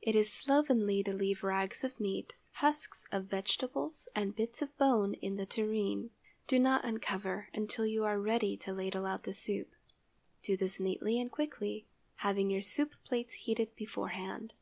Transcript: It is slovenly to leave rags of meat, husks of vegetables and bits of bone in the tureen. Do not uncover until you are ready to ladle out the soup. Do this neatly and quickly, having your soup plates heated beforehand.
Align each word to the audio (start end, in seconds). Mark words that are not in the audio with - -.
It 0.00 0.16
is 0.16 0.32
slovenly 0.32 1.00
to 1.04 1.12
leave 1.14 1.44
rags 1.44 1.84
of 1.84 2.00
meat, 2.00 2.32
husks 2.54 3.06
of 3.12 3.26
vegetables 3.26 4.08
and 4.16 4.34
bits 4.34 4.60
of 4.62 4.76
bone 4.78 5.14
in 5.14 5.36
the 5.36 5.46
tureen. 5.46 6.10
Do 6.48 6.58
not 6.58 6.84
uncover 6.84 7.48
until 7.54 7.86
you 7.86 8.02
are 8.02 8.18
ready 8.20 8.56
to 8.56 8.72
ladle 8.72 9.06
out 9.06 9.22
the 9.22 9.32
soup. 9.32 9.76
Do 10.42 10.56
this 10.56 10.80
neatly 10.80 11.20
and 11.20 11.30
quickly, 11.30 11.86
having 12.16 12.50
your 12.50 12.62
soup 12.62 12.94
plates 13.04 13.34
heated 13.34 13.76
beforehand. 13.76 14.54